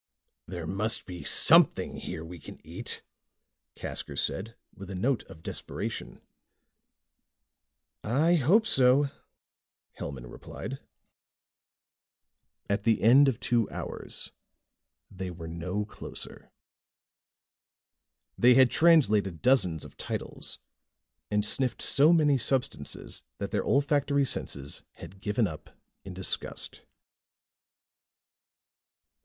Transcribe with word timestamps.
"There 0.47 0.65
must 0.65 1.05
be 1.05 1.23
something 1.23 1.97
here 1.97 2.25
we 2.25 2.39
can 2.39 2.59
eat," 2.65 3.03
Casker 3.75 4.17
said 4.17 4.55
with 4.73 4.89
a 4.89 4.95
note 4.95 5.21
of 5.25 5.43
desperation. 5.43 6.19
"I 8.03 8.33
hope 8.33 8.65
so," 8.65 9.11
Hellman 9.99 10.25
replied. 10.27 10.79
At 12.67 12.81
the 12.83 13.03
end 13.03 13.27
of 13.27 13.39
two 13.39 13.69
hours, 13.69 14.31
they 15.11 15.29
were 15.29 15.47
no 15.47 15.85
closer. 15.85 16.49
They 18.39 18.55
had 18.55 18.71
translated 18.71 19.43
dozens 19.43 19.85
of 19.85 19.97
titles 19.97 20.57
and 21.29 21.45
sniffed 21.45 21.79
so 21.83 22.11
many 22.11 22.39
substances 22.39 23.21
that 23.37 23.51
their 23.51 23.61
olfactory 23.63 24.25
senses 24.25 24.81
had 24.93 25.21
given 25.21 25.45
up 25.45 25.69
in 26.03 26.15
disgust. 26.15 26.85